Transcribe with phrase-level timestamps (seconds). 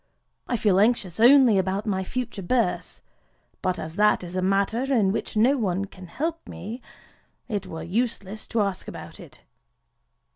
[0.47, 3.01] I feel anxious only about my future birth;
[3.61, 6.81] but as that is a matter in which no one can help me,
[7.47, 9.43] it were useless to ask about it.